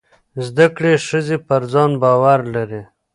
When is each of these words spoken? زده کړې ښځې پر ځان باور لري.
زده 0.45 0.65
کړې 0.75 0.93
ښځې 1.07 1.37
پر 1.47 1.61
ځان 1.73 1.91
باور 2.01 2.39
لري. 2.55 2.81